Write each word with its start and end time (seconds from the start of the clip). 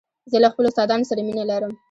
زه 0.31 0.37
له 0.43 0.47
خپلو 0.53 0.67
استادانو 0.69 1.09
سره 1.09 1.21
مینه 1.27 1.43
لرم. 1.51 1.71